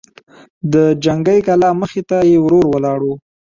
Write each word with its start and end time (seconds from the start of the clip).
د 0.73 0.75
جنګي 1.03 1.39
کلا 1.47 1.69
مخې 1.81 2.01
ته 2.09 2.17
يې 2.29 2.37
ورور 2.43 2.65
ولاړ 2.69 2.99
و. 3.03 3.09